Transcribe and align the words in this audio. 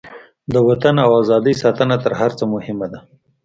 د 0.53 0.55
وطن 0.67 0.95
او 1.05 1.11
ازادۍ 1.21 1.53
ساتنه 1.63 1.95
تر 2.03 2.11
هر 2.19 2.31
څه 2.39 2.43
مهمه 2.53 2.87
ده. 2.93 2.99